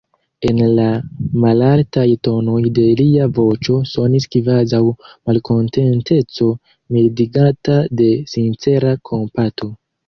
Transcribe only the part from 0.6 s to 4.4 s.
la malaltaj tonoj de lia voĉo sonis